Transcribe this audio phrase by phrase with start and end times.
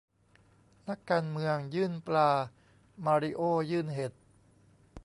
[0.87, 2.31] นักการเมืองยื่นปลา
[3.05, 4.11] มาริโอ้ยื่นเห็ด?